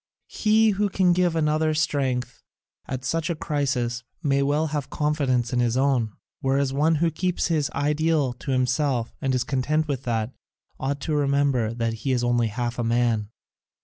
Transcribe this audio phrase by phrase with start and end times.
[0.33, 2.41] He who can give another strength
[2.87, 7.49] at such a crisis may well have confidence in his own, whereas one who keeps
[7.49, 10.33] his ideal to himself and is content with that,
[10.79, 13.29] ought to remember that he is only half a man.